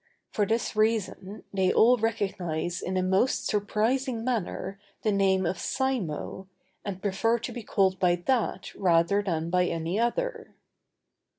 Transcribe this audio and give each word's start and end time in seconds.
For 0.31 0.47
this 0.47 0.75
reason 0.75 1.43
they 1.53 1.71
all 1.71 1.95
recognize 1.95 2.81
in 2.81 2.97
a 2.97 3.03
most 3.03 3.45
surprising 3.45 4.23
manner 4.23 4.79
the 5.03 5.11
name 5.11 5.45
of 5.45 5.57
Simo, 5.57 6.47
and 6.83 7.03
prefer 7.03 7.37
to 7.37 7.51
be 7.51 7.61
called 7.61 7.99
by 7.99 8.15
that 8.15 8.73
rather 8.73 9.21
than 9.21 9.51
by 9.51 9.65
any 9.67 9.99
other. 9.99 10.55